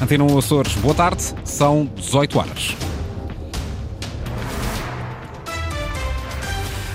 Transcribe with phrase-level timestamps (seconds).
[0.00, 2.76] Antena 1 Açores, boa tarde, são 18 horas.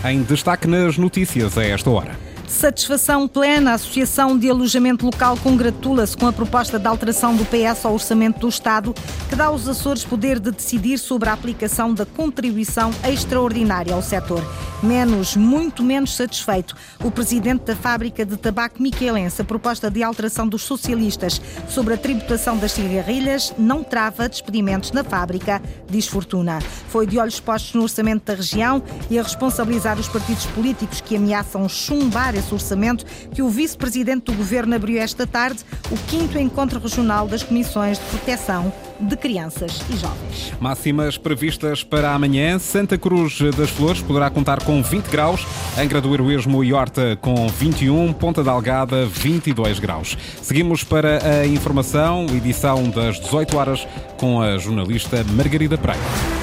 [0.06, 2.21] Em destaque nas notícias a esta hora.
[2.52, 3.72] Satisfação plena.
[3.72, 8.42] A Associação de Alojamento Local congratula-se com a proposta de alteração do PS ao Orçamento
[8.42, 8.94] do Estado,
[9.30, 14.44] que dá aos Açores poder de decidir sobre a aplicação da contribuição extraordinária ao setor.
[14.84, 19.42] Menos, muito menos satisfeito, o presidente da fábrica de tabaco miquelense.
[19.42, 21.40] A proposta de alteração dos socialistas
[21.70, 26.60] sobre a tributação das cigarrilhas não trava despedimentos na fábrica, diz Fortuna.
[26.90, 31.16] Foi de olhos postos no orçamento da região e a responsabilizar os partidos políticos que
[31.16, 36.80] ameaçam chumbar esse orçamento que o vice-presidente do governo abriu esta tarde o quinto encontro
[36.80, 40.54] regional das comissões de proteção de crianças e jovens.
[40.60, 42.60] Máximas previstas para amanhã.
[42.60, 45.46] Santa Cruz das Flores poderá contar com 20 graus,
[45.78, 50.18] Angra do Heroísmo e Horta com 21, Ponta da Algada 22 graus.
[50.42, 56.41] Seguimos para a informação, edição das 18 horas com a jornalista Margarida Pereira.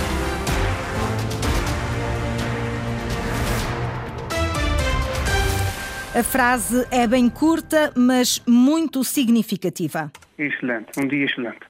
[6.18, 10.10] A frase é bem curta, mas muito significativa.
[10.36, 11.60] Excelente, um dia excelente.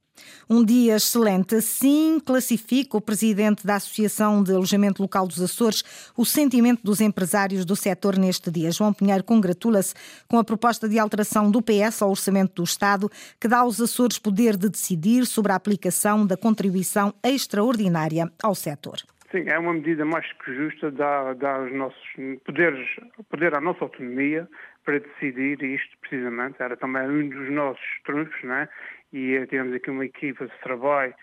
[0.49, 1.57] Um dia excelente.
[1.57, 5.85] Assim classifica o presidente da Associação de Alojamento Local dos Açores
[6.17, 8.73] o sentimento dos empresários do setor neste dia.
[8.73, 9.95] João Pinheiro congratula-se
[10.27, 14.19] com a proposta de alteração do PS ao Orçamento do Estado, que dá aos Açores
[14.19, 19.03] poder de decidir sobre a aplicação da contribuição extraordinária ao setor.
[19.31, 22.09] Sim, é uma medida mais que justa, dá, dá nossos
[22.47, 22.89] poderes,
[23.29, 24.49] poder à nossa autonomia
[24.85, 26.63] para decidir isto precisamente.
[26.63, 28.67] Era também um dos nossos trunfos, né?
[29.13, 31.15] E eh, temos aqui uma equipa de trabalho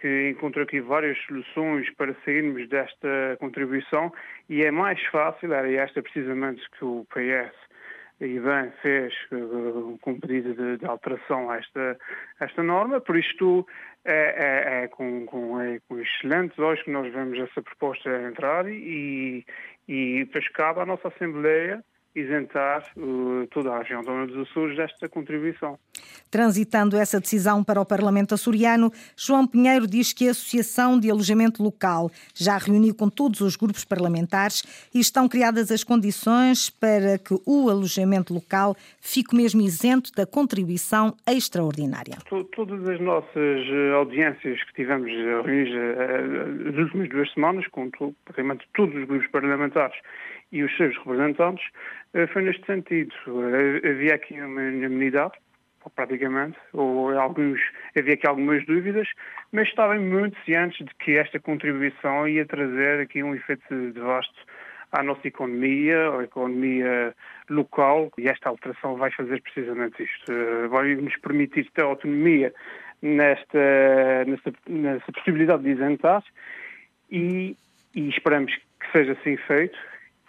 [0.00, 4.10] que encontrou aqui várias soluções para sairmos desta contribuição
[4.48, 7.54] e é mais fácil, era esta precisamente que o PS
[8.20, 11.98] e bem fez uh, com pedido de, de, alteração a esta,
[12.38, 13.66] esta norma, por isto
[14.04, 18.68] é, é, é com, com, é com excelentes olhos que nós vemos essa proposta entrar
[18.68, 19.44] e,
[19.88, 21.82] e depois cabe à nossa Assembleia
[22.14, 25.78] isentar uh, toda a região da dos Açores desta contribuição.
[26.30, 31.62] Transitando essa decisão para o Parlamento açoriano, João Pinheiro diz que a Associação de Alojamento
[31.62, 34.62] Local já reuniu com todos os grupos parlamentares
[34.94, 41.14] e estão criadas as condições para que o alojamento local fique mesmo isento da contribuição
[41.26, 42.16] extraordinária.
[42.54, 47.90] Todas as nossas eh, audiências que tivemos eh, reunidas nas últimas duas semanas, com
[48.24, 49.96] praticamente todos os grupos parlamentares
[50.52, 51.64] e os seus representantes,
[52.14, 53.14] eh, foi neste sentido.
[53.26, 55.34] Eh, havia aqui uma unanimidade,
[55.94, 57.60] praticamente, ou alguns,
[57.96, 59.08] havia aqui algumas dúvidas,
[59.52, 64.34] mas estavam muito cientes de que esta contribuição ia trazer aqui um efeito devasto
[64.92, 67.14] à nossa economia, à economia
[67.48, 70.32] local, e esta alteração vai fazer precisamente isto.
[70.32, 72.52] Eh, vai nos permitir ter autonomia
[73.00, 76.22] nesta, nesta, possibilidade de isentar
[77.10, 77.56] e,
[77.94, 79.78] e esperamos que seja assim feito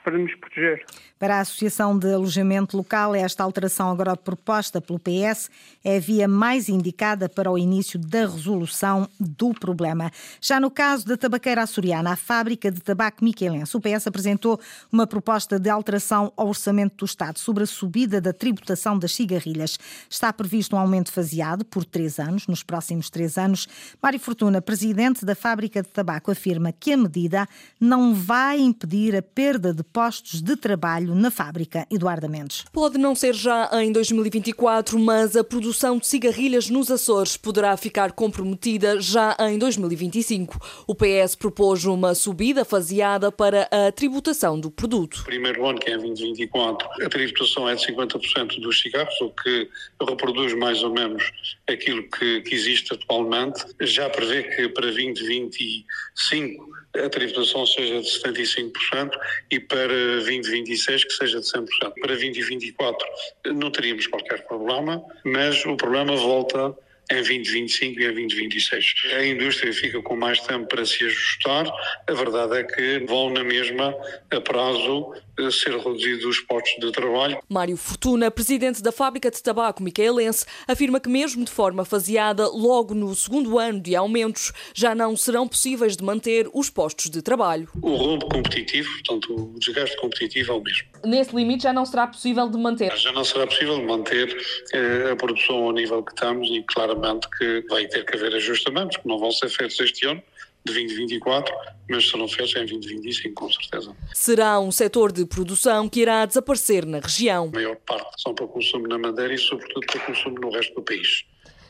[0.03, 0.85] para nos proteger.
[1.17, 5.49] Para a Associação de Alojamento Local, esta alteração agora proposta pelo PS
[5.83, 10.11] é a via mais indicada para o início da resolução do problema.
[10.41, 14.59] Já no caso da tabaqueira açoriana, a fábrica de tabaco miquelense, o PS apresentou
[14.91, 19.77] uma proposta de alteração ao orçamento do Estado sobre a subida da tributação das cigarrilhas.
[20.09, 23.67] Está previsto um aumento faseado por três anos, nos próximos três anos.
[24.01, 27.47] Mário Fortuna, presidente da fábrica de tabaco, afirma que a medida
[27.79, 31.85] não vai impedir a perda de postos de trabalho na fábrica.
[31.91, 32.63] Eduardo Mendes.
[32.71, 38.11] Pode não ser já em 2024, mas a produção de cigarrilhas nos Açores poderá ficar
[38.11, 40.57] comprometida já em 2025.
[40.87, 45.23] O PS propôs uma subida faseada para a tributação do produto.
[45.25, 49.69] Primeiro ano, que é em 2024, a tributação é de 50% dos cigarros, o que
[50.07, 51.23] reproduz mais ou menos
[51.67, 53.63] aquilo que, que existe atualmente.
[53.81, 59.11] Já prevê que para 2025 a tributação seja de 75%
[59.49, 61.67] e para 2026 que seja de 100%.
[61.99, 63.07] Para 2024
[63.53, 66.75] não teríamos qualquer problema, mas o problema volta
[67.11, 68.85] em 2025 e em 2026.
[69.17, 71.65] A indústria fica com mais tempo para se ajustar.
[72.07, 73.95] A verdade é que vão na mesma
[74.31, 75.13] a prazo
[75.49, 77.39] ser reduzidos os postos de trabalho.
[77.49, 82.93] Mário Fortuna, presidente da fábrica de tabaco micaelense, afirma que mesmo de forma faseada, logo
[82.93, 87.69] no segundo ano de aumentos, já não serão possíveis de manter os postos de trabalho.
[87.81, 90.87] O rombo competitivo, portanto, o desgaste competitivo é o mesmo.
[91.05, 92.95] Nesse limite já não será possível de manter?
[92.97, 94.37] Já não será possível manter
[94.73, 98.97] eh, a produção ao nível que estamos e claramente que vai ter que haver ajustamentos
[98.97, 100.21] que não vão ser feitos este ano
[100.65, 101.53] de 2024,
[101.89, 103.95] mas serão feitos em 2025, com certeza.
[104.13, 107.49] Será um setor de produção que irá desaparecer na região.
[107.53, 110.81] A maior parte são para consumo na Madeira e, sobretudo, para consumo no resto do
[110.81, 111.25] país.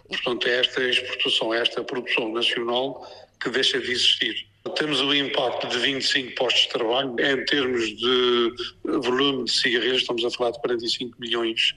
[0.08, 3.08] Portanto, é esta exportação, é esta produção nacional
[3.40, 4.48] que deixa de existir.
[4.76, 7.16] Temos o impacto de 25 postos de trabalho.
[7.20, 8.54] Em termos de
[8.84, 11.74] volume de cigarrilhos, estamos a falar de 45 milhões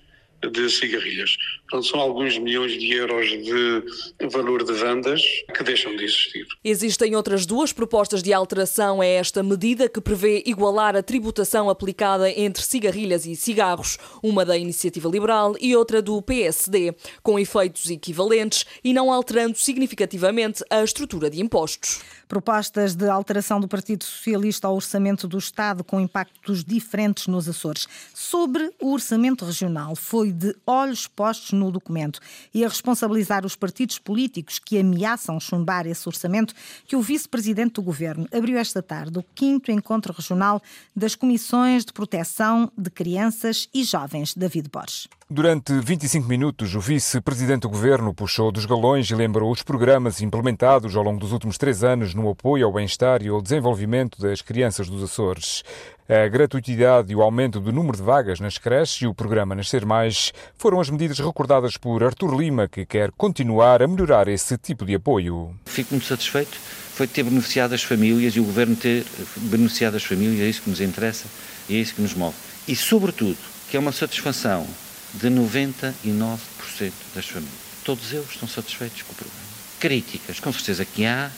[0.50, 1.36] de cigarrilhas.
[1.68, 5.22] Portanto, são alguns milhões de euros de valor de vendas
[5.54, 6.46] que deixam de existir.
[6.62, 12.30] Existem outras duas propostas de alteração a esta medida que prevê igualar a tributação aplicada
[12.30, 18.64] entre cigarrilhas e cigarros, uma da Iniciativa Liberal e outra do PSD, com efeitos equivalentes
[18.82, 22.00] e não alterando significativamente a estrutura de impostos.
[22.34, 27.86] Propostas de alteração do Partido Socialista ao orçamento do Estado com impactos diferentes nos Açores.
[28.12, 32.18] Sobre o orçamento regional, foi de olhos postos no documento
[32.52, 36.54] e a responsabilizar os partidos políticos que ameaçam chumbar esse orçamento
[36.88, 40.60] que o vice-presidente do governo abriu esta tarde o quinto encontro regional
[40.96, 45.06] das Comissões de Proteção de Crianças e Jovens, David Borges.
[45.30, 50.94] Durante 25 minutos, o vice-presidente do governo puxou dos galões e lembrou os programas implementados
[50.94, 54.88] ao longo dos últimos três anos no apoio ao bem-estar e ao desenvolvimento das crianças
[54.88, 55.62] dos Açores.
[56.08, 59.86] A gratuitidade e o aumento do número de vagas nas creches e o programa Nascer
[59.86, 64.84] Mais foram as medidas recordadas por Artur Lima, que quer continuar a melhorar esse tipo
[64.84, 65.54] de apoio.
[65.64, 66.58] Fico muito satisfeito
[66.94, 69.04] foi ter beneficiado as famílias e o governo ter
[69.36, 71.24] beneficiado as famílias, é isso que nos interessa
[71.68, 72.36] e é isso que nos move.
[72.68, 73.36] E, sobretudo,
[73.68, 74.64] que é uma satisfação
[75.12, 77.64] de 99% das famílias.
[77.82, 79.44] Todos eles estão satisfeitos com o programa.
[79.80, 81.30] Críticas, com certeza que há,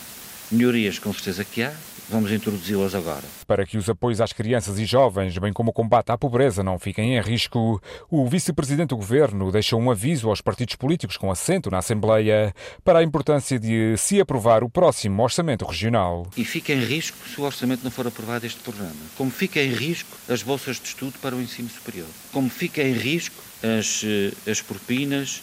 [0.50, 1.72] melhorias, com certeza que há,
[2.08, 3.24] vamos introduzi-las agora.
[3.46, 6.78] Para que os apoios às crianças e jovens, bem como o combate à pobreza, não
[6.78, 11.70] fiquem em risco, o vice-presidente do governo deixou um aviso aos partidos políticos com assento
[11.70, 12.54] na Assembleia
[12.84, 16.26] para a importância de se aprovar o próximo orçamento regional.
[16.36, 18.94] E fica em risco se o orçamento não for aprovado este programa.
[19.16, 22.08] Como fica em risco as bolsas de estudo para o ensino superior.
[22.32, 25.42] Como fica em risco as, eh, as propinas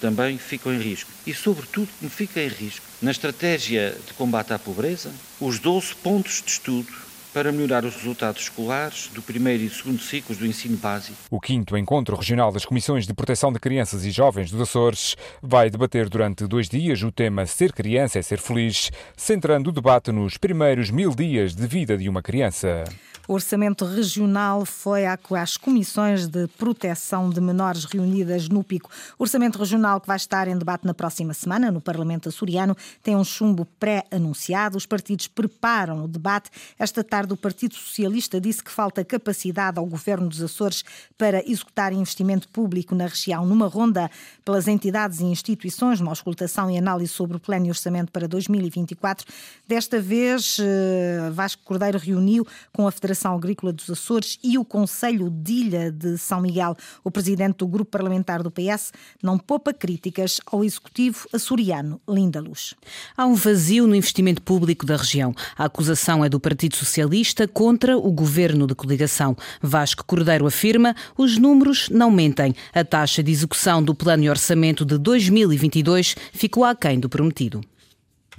[0.00, 1.10] também ficam em risco.
[1.26, 5.10] E, sobretudo, como fica em risco, na estratégia de combate à pobreza,
[5.40, 7.04] os 12 pontos de estudo
[7.34, 11.16] para melhorar os resultados escolares do primeiro e segundo ciclos do ensino básico.
[11.28, 15.68] O quinto encontro regional das Comissões de Proteção de Crianças e Jovens dos Açores vai
[15.68, 20.38] debater durante dois dias o tema Ser Criança é Ser Feliz, centrando o debate nos
[20.38, 22.84] primeiros mil dias de vida de uma criança.
[23.26, 28.90] O orçamento regional foi às comissões de proteção de menores reunidas no Pico.
[29.18, 33.16] O orçamento regional, que vai estar em debate na próxima semana no Parlamento açoriano, tem
[33.16, 34.76] um chumbo pré-anunciado.
[34.76, 36.50] Os partidos preparam o debate.
[36.78, 40.84] Esta tarde, o Partido Socialista disse que falta capacidade ao governo dos Açores
[41.16, 44.10] para executar investimento público na região, numa ronda
[44.44, 49.26] pelas entidades e instituições, uma auscultação e análise sobre o plano e orçamento para 2024.
[49.66, 54.64] Desta vez, eh, Vasco Cordeiro reuniu com a Federação Confederação Agrícola dos Açores e o
[54.64, 56.76] Conselho de Ilha de São Miguel.
[57.02, 62.74] O presidente do grupo parlamentar do PS não poupa críticas ao executivo açoriano, Linda Luz.
[63.16, 65.32] Há um vazio no investimento público da região.
[65.56, 69.36] A acusação é do Partido Socialista contra o governo de coligação.
[69.62, 72.54] Vasco Cordeiro afirma os números não mentem.
[72.74, 77.60] A taxa de execução do plano e orçamento de 2022 ficou aquém do prometido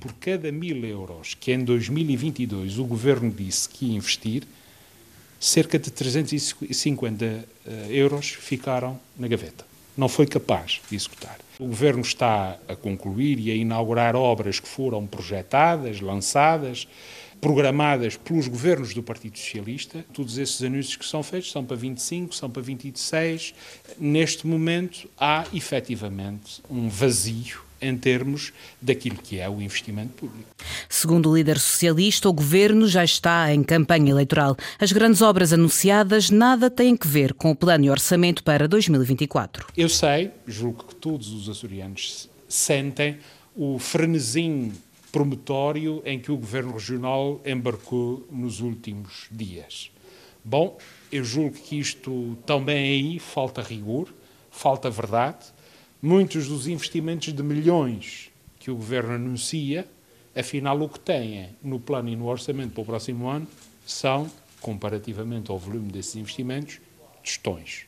[0.05, 4.43] por cada mil euros que em 2022 o governo disse que ia investir,
[5.45, 7.45] cerca de 350 eh,
[7.91, 9.63] euros ficaram na gaveta.
[9.95, 11.37] Não foi capaz de executar.
[11.59, 16.87] O governo está a concluir e a inaugurar obras que foram projetadas, lançadas,
[17.39, 20.03] programadas pelos governos do Partido Socialista.
[20.11, 23.53] Todos esses anúncios que são feitos são para 25, são para 26.
[23.99, 28.51] Neste momento há efetivamente um vazio em termos
[28.81, 30.49] daquilo que é o investimento público.
[30.89, 34.57] Segundo o líder socialista, o governo já está em campanha eleitoral.
[34.79, 39.67] As grandes obras anunciadas nada têm que ver com o plano e orçamento para 2024.
[39.77, 43.17] Eu sei, julgo que todos os açorianos sentem
[43.55, 44.71] o frenesim
[45.11, 49.89] promotório em que o governo regional embarcou nos últimos dias.
[50.43, 50.77] Bom,
[51.11, 54.09] eu julgo que isto também aí falta rigor,
[54.51, 55.54] falta verdade
[56.01, 59.87] muitos dos investimentos de milhões que o governo anuncia,
[60.35, 63.47] afinal, o que têm no plano e no orçamento para o próximo ano
[63.85, 66.79] são, comparativamente ao volume desses investimentos,
[67.23, 67.85] tostões.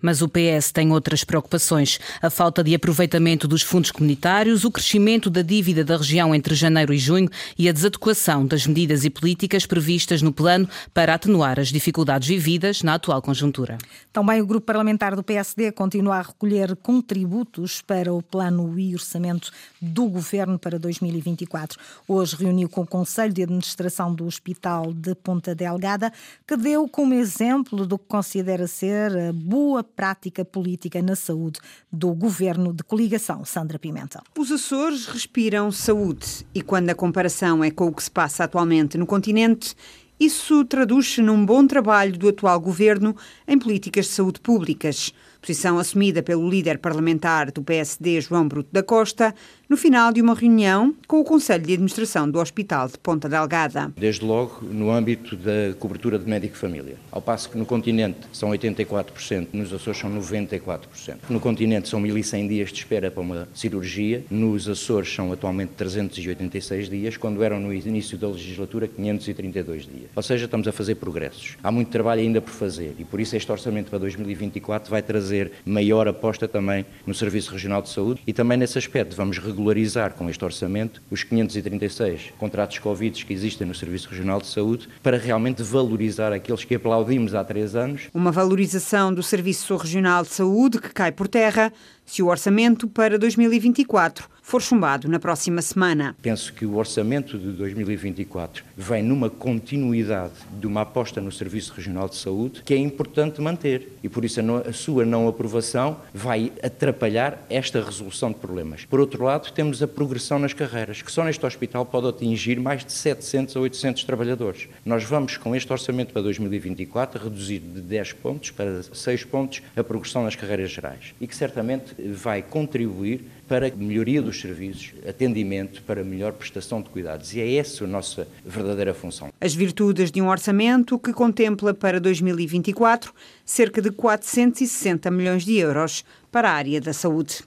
[0.00, 5.30] Mas o PS tem outras preocupações: a falta de aproveitamento dos fundos comunitários, o crescimento
[5.30, 7.28] da dívida da região entre janeiro e junho
[7.58, 12.82] e a desadequação das medidas e políticas previstas no plano para atenuar as dificuldades vividas
[12.82, 13.78] na atual conjuntura.
[14.12, 19.50] Também o grupo parlamentar do PSD continua a recolher contributos para o plano e orçamento
[19.80, 21.78] do governo para 2024.
[22.06, 26.12] Hoje reuniu com o Conselho de Administração do Hospital de Ponta Delgada,
[26.46, 31.60] que deu como exemplo do que considera ser boa prática política na saúde
[31.92, 33.44] do governo de coligação.
[33.44, 34.20] Sandra Pimenta.
[34.36, 38.98] Os Açores respiram saúde e quando a comparação é com o que se passa atualmente
[38.98, 39.76] no continente,
[40.18, 43.14] isso traduz-se num bom trabalho do atual governo
[43.46, 48.82] em políticas de saúde públicas posição assumida pelo líder parlamentar do PSD, João Bruto da
[48.82, 49.34] Costa,
[49.68, 53.92] no final de uma reunião com o Conselho de Administração do Hospital de Ponta Delgada.
[53.94, 56.96] Desde logo no âmbito da cobertura de médico-família.
[57.12, 60.80] Ao passo que no continente são 84%, nos Açores são 94%.
[61.28, 66.88] No continente são 1.100 dias de espera para uma cirurgia, nos Açores são atualmente 386
[66.88, 70.10] dias, quando eram no início da legislatura 532 dias.
[70.16, 71.56] Ou seja, estamos a fazer progressos.
[71.62, 75.33] Há muito trabalho ainda por fazer e por isso este orçamento para 2024 vai trazer
[75.64, 80.28] maior aposta também no Serviço Regional de Saúde e também nesse aspecto vamos regularizar com
[80.28, 85.62] este orçamento os 536 contratos Covid que existem no Serviço Regional de Saúde para realmente
[85.62, 88.08] valorizar aqueles que aplaudimos há três anos.
[88.12, 91.72] Uma valorização do Serviço Regional de Saúde que cai por terra
[92.04, 96.14] se o orçamento para 2024 for chumbado na próxima semana.
[96.20, 102.10] Penso que o orçamento de 2024 vem numa continuidade de uma aposta no Serviço Regional
[102.10, 107.42] de Saúde que é importante manter e por isso a, sua não aprovação vai atrapalhar
[107.48, 108.84] esta resolução de problemas.
[108.84, 112.84] Por outro lado, temos a progressão nas carreiras, que só neste hospital pode atingir mais
[112.84, 114.68] de 700 a 800 trabalhadores.
[114.84, 119.82] Nós vamos, com este orçamento para 2024, reduzir de 10 pontos para 6 pontos a
[119.82, 126.02] progressão nas carreiras gerais e que certamente vai contribuir para melhoria dos serviços, atendimento, para
[126.02, 127.34] melhor prestação de cuidados.
[127.34, 129.32] E é essa a nossa verdadeira função.
[129.40, 133.12] As virtudes de um orçamento que contempla para 2024
[133.44, 137.44] cerca de 460 milhões de euros para a área da saúde.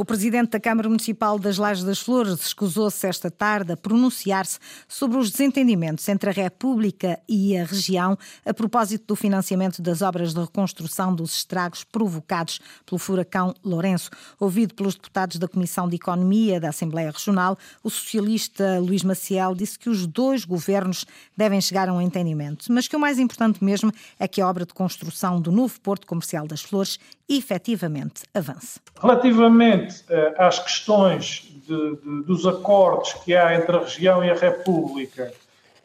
[0.00, 5.18] O presidente da Câmara Municipal das Lajes das Flores escusou-se esta tarde a pronunciar-se sobre
[5.18, 8.16] os desentendimentos entre a República e a região
[8.46, 14.08] a propósito do financiamento das obras de reconstrução dos estragos provocados pelo furacão Lourenço.
[14.38, 19.78] Ouvido pelos deputados da Comissão de Economia da Assembleia Regional, o socialista Luís Maciel disse
[19.78, 21.04] que os dois governos
[21.36, 24.64] devem chegar a um entendimento, mas que o mais importante mesmo é que a obra
[24.64, 28.80] de construção do novo Porto Comercial das Flores efetivamente avance.
[28.98, 34.34] Relativamente eh, às questões de, de, dos acordos que há entre a região e a
[34.34, 35.32] República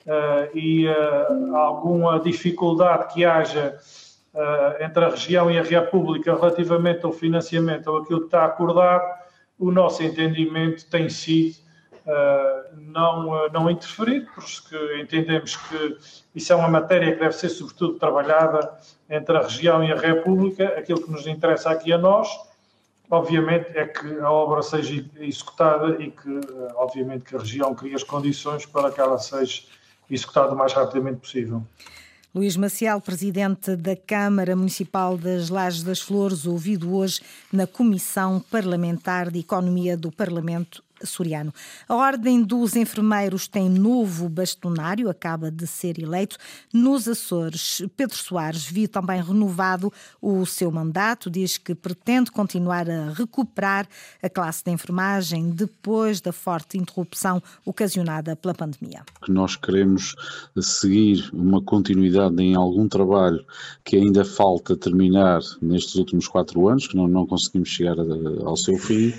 [0.06, 3.78] eh, e eh, alguma dificuldade que haja
[4.82, 9.02] entre a região e a República relativamente ao financiamento ou aquilo que está acordado,
[9.58, 11.56] o nosso entendimento tem sido
[12.74, 15.98] não, não interferir, porque entendemos que
[16.36, 18.78] isso é uma matéria que deve ser, sobretudo, trabalhada
[19.10, 20.68] entre a região e a República.
[20.78, 22.28] Aquilo que nos interessa aqui a nós,
[23.10, 26.40] obviamente, é que a obra seja executada e que,
[26.76, 29.64] obviamente, que a região crie as condições para que ela seja
[30.10, 31.64] executada o mais rapidamente possível.
[32.34, 37.22] Luís Maciel, presidente da Câmara Municipal das Lajes das Flores, ouvido hoje
[37.52, 41.54] na Comissão Parlamentar de Economia do Parlamento Soriano.
[41.88, 46.38] A Ordem dos Enfermeiros tem novo bastonário, acaba de ser eleito.
[46.74, 53.12] Nos Açores, Pedro Soares viu também renovado o seu mandato, diz que pretende continuar a
[53.12, 53.88] recuperar
[54.22, 59.04] a classe de enfermagem depois da forte interrupção ocasionada pela pandemia.
[59.24, 60.16] Que nós queremos
[60.60, 63.46] seguir uma continuidade em algum trabalho
[63.84, 67.96] que ainda falta terminar nestes últimos quatro anos, que não, não conseguimos chegar
[68.44, 69.14] ao seu fim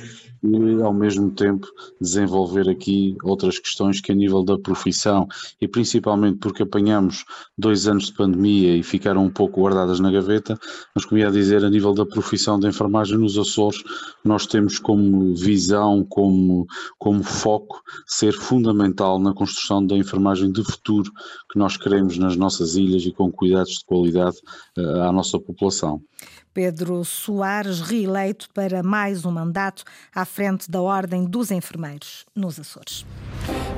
[0.46, 1.66] e, ao mesmo tempo,
[2.00, 5.26] desenvolver aqui outras questões que, a nível da profissão,
[5.60, 7.24] e principalmente porque apanhamos
[7.56, 10.58] dois anos de pandemia e ficaram um pouco guardadas na gaveta,
[10.94, 13.82] mas, como ia dizer, a nível da profissão de enfermagem nos Açores,
[14.24, 16.66] nós temos como visão, como,
[16.98, 21.10] como foco, ser fundamental na construção da enfermagem de futuro
[21.50, 24.36] que nós queremos nas nossas ilhas e com cuidados de qualidade
[24.78, 26.00] uh, à nossa população.
[26.56, 29.84] Pedro Soares, reeleito para mais um mandato
[30.14, 33.04] à frente da Ordem dos Enfermeiros nos Açores.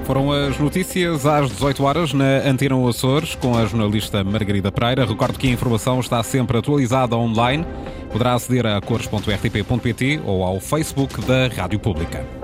[0.05, 5.05] Foram as notícias às 18 horas na Antena Açores com a jornalista Margarida Pereira.
[5.05, 7.67] Recordo que a informação está sempre atualizada online.
[8.13, 12.38] Poderá aceder a cores.rtp.pt ou ao Facebook da Rádio Pública.